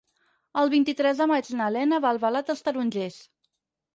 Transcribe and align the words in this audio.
El 0.61 0.71
vint-i-tres 0.73 1.19
de 1.23 1.27
maig 1.33 1.51
na 1.59 1.67
Lena 1.75 2.01
va 2.05 2.11
a 2.11 2.15
Albalat 2.17 2.49
dels 2.51 2.65
Tarongers. 2.69 3.21